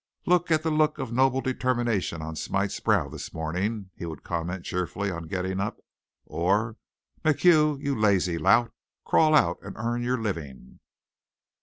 "Look 0.25 0.49
at 0.49 0.63
the 0.63 0.71
look 0.71 0.97
of 0.97 1.13
noble 1.13 1.41
determination 1.41 2.23
on 2.23 2.35
Smite's 2.35 2.79
brow 2.79 3.07
this 3.07 3.35
morning," 3.35 3.91
he 3.95 4.07
would 4.07 4.23
comment 4.23 4.65
cheerfully 4.65 5.11
on 5.11 5.27
getting 5.27 5.59
up; 5.59 5.77
or 6.25 6.77
"MacHugh, 7.23 7.77
you 7.79 7.93
lazy 7.93 8.39
lout, 8.39 8.73
crawl 9.05 9.35
out 9.35 9.59
and 9.61 9.77
earn 9.77 10.01
your 10.01 10.17
living." 10.19 10.79